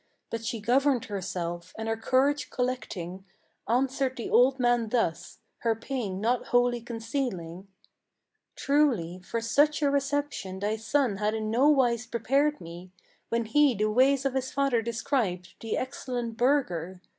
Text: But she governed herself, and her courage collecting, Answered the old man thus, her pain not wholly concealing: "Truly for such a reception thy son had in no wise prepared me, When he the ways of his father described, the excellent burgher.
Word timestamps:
But 0.31 0.43
she 0.43 0.59
governed 0.59 1.05
herself, 1.05 1.75
and 1.77 1.87
her 1.87 1.95
courage 1.95 2.49
collecting, 2.49 3.23
Answered 3.69 4.17
the 4.17 4.31
old 4.31 4.57
man 4.59 4.89
thus, 4.89 5.37
her 5.59 5.75
pain 5.75 6.19
not 6.19 6.47
wholly 6.47 6.81
concealing: 6.81 7.67
"Truly 8.55 9.19
for 9.19 9.39
such 9.41 9.83
a 9.83 9.91
reception 9.91 10.57
thy 10.57 10.75
son 10.77 11.17
had 11.17 11.35
in 11.35 11.51
no 11.51 11.69
wise 11.69 12.07
prepared 12.07 12.59
me, 12.59 12.89
When 13.29 13.45
he 13.45 13.75
the 13.75 13.91
ways 13.91 14.25
of 14.25 14.33
his 14.33 14.51
father 14.51 14.81
described, 14.81 15.53
the 15.59 15.77
excellent 15.77 16.35
burgher. 16.35 16.99